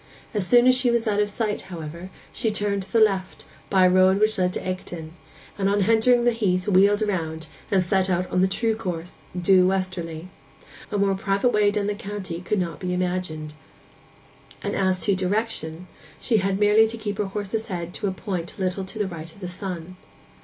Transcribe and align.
As 0.33 0.47
soon 0.47 0.65
as 0.65 0.75
she 0.75 0.89
was 0.89 1.07
out 1.07 1.19
of 1.21 1.29
sight, 1.29 1.61
however, 1.69 2.09
she 2.33 2.49
turned 2.49 2.81
to 2.81 2.91
the 2.91 2.99
left, 2.99 3.45
by 3.69 3.85
a 3.85 3.89
road 3.91 4.19
which 4.19 4.39
led 4.39 4.57
into 4.57 4.67
Egdon, 4.67 5.13
and 5.59 5.69
on 5.69 5.83
entering 5.83 6.23
the 6.23 6.31
heath 6.31 6.67
wheeled 6.67 7.03
round, 7.03 7.45
and 7.69 7.83
set 7.83 8.09
out 8.09 8.33
in 8.33 8.41
the 8.41 8.47
true 8.47 8.75
course, 8.75 9.21
due 9.39 9.67
westerly. 9.67 10.29
A 10.91 10.97
more 10.97 11.13
private 11.13 11.49
way 11.53 11.69
down 11.69 11.85
the 11.85 11.93
county 11.93 12.41
could 12.41 12.57
not 12.59 12.79
be 12.79 12.95
imagined; 12.95 13.53
and 14.63 14.75
as 14.75 14.99
to 15.01 15.13
direction, 15.13 15.85
she 16.19 16.37
had 16.37 16.59
merely 16.59 16.87
to 16.87 16.97
keep 16.97 17.19
her 17.19 17.25
horse's 17.25 17.67
head 17.67 17.93
to 17.93 18.07
a 18.07 18.11
point 18.11 18.57
a 18.57 18.61
little 18.61 18.83
to 18.83 18.97
the 18.97 19.05
right 19.07 19.31
of 19.31 19.39
the 19.39 19.47
sun. 19.47 19.97